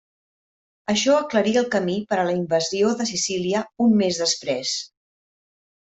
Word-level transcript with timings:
Això 0.93 1.17
aclarí 1.17 1.53
el 1.61 1.67
camí 1.75 1.99
per 2.13 2.19
a 2.21 2.25
la 2.29 2.33
invasió 2.39 2.91
de 3.03 3.09
Sicília 3.13 3.65
un 3.89 3.97
mes 4.03 4.23
després. 4.27 4.77